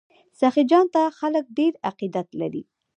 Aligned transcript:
سخي 0.39 0.63
جان 0.71 0.85
ته 0.93 1.01
خلک 1.19 1.45
ډیر 1.57 1.73
عقیدت 1.89 2.27
لري. 2.39 2.63